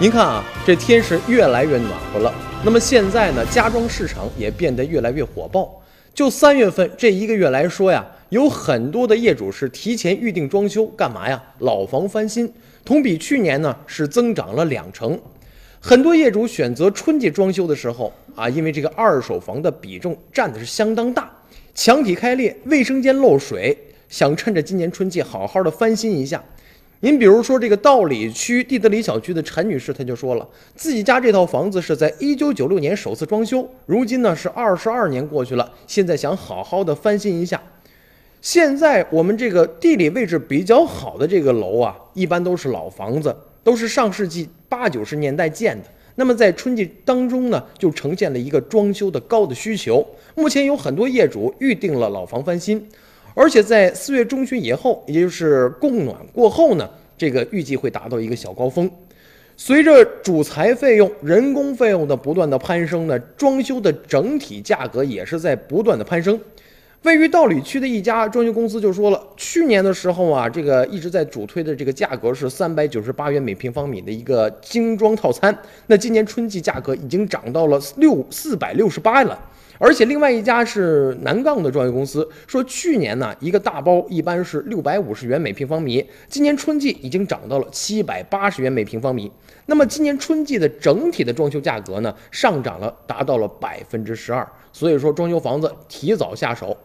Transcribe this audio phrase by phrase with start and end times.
[0.00, 2.32] 您看啊，这天是越来越暖和了。
[2.64, 5.68] 那么现在呢，家装市场也变得越来越火爆。
[6.14, 11.42] 就三月份这一个月来说呀，有很多的业主是提前预定装修，干嘛呀？
[11.58, 12.48] 老房翻新，
[12.84, 15.18] 同比去年呢是增长了两成。
[15.80, 21.28] 很多业主选择春季装修的时候啊，因为这个二手房的比重占的是相当大，
[21.74, 23.76] 墙体开裂、卫生间漏水，
[24.08, 26.40] 想趁着今年春季好好的翻新一下。
[27.00, 37.62] 您比如说这个道里区地德里小区的陈女士，她就说了，自己家这套房子是在一九九六年首次装修，如今呢是二十二年过去了，现在想好好的翻新一下。
[38.40, 45.84] 现在我们这个地理位置比较好的这个楼啊，一般都是老房子，都是上世纪八九十年代建的。
[46.16, 50.04] 那么在春季当中呢，就呈现了一个装修的高的需求。
[50.34, 52.88] 目前有很多业主预定了老房翻新。
[53.40, 58.90] 而且在四月中旬以后，也就是供暖过后呢，这个预计会达到一个小高峰。
[59.56, 66.38] 随着主材费用、人工费用的不断的攀升呢，装修的整体价格也是在不断的攀升。
[67.04, 79.38] 位于道里区的一家装修公司就说了，去年的时候啊，这个一直在主推的这个价格是三百九十八元每平方米的一个精装套餐，那今年春季价格已经涨到了六四百六十八了。
[79.78, 89.30] 而且另外一家是南杠的装修公司说，去年呢一个大包一般是六百五十元每平方米，今年春季已经涨到了七百八十元每平方米。
[89.66, 94.46] 那么今年春季的整体的装修价格呢上涨了，达到了百分之十二。
[94.72, 96.76] 所以说装修房子提早下手，